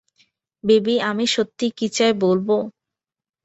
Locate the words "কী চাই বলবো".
1.77-2.55